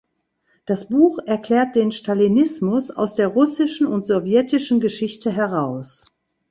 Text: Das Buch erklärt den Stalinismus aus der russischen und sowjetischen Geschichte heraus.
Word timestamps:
Das 0.65 0.89
Buch 0.89 1.19
erklärt 1.27 1.75
den 1.75 1.91
Stalinismus 1.91 2.89
aus 2.89 3.13
der 3.13 3.27
russischen 3.27 3.85
und 3.85 4.03
sowjetischen 4.03 4.79
Geschichte 4.79 5.31
heraus. 5.31 6.05